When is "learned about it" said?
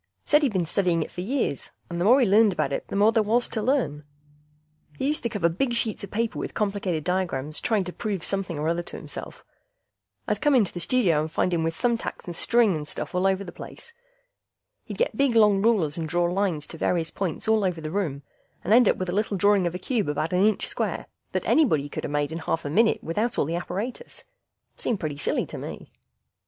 2.25-2.87